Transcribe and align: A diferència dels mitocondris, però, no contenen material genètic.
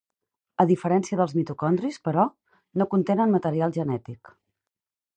A 0.63 0.63
diferència 0.71 1.19
dels 1.19 1.35
mitocondris, 1.41 2.01
però, 2.09 2.25
no 2.83 2.91
contenen 2.97 3.39
material 3.39 3.81
genètic. 3.81 4.37